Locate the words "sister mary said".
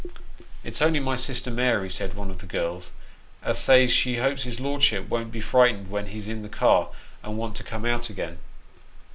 1.15-2.15